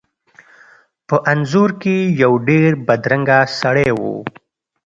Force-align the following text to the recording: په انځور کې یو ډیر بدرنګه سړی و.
په 1.07 1.15
انځور 1.31 1.69
کې 1.81 1.95
یو 2.23 2.33
ډیر 2.47 2.71
بدرنګه 2.87 3.39
سړی 3.59 3.89
و. 3.99 4.01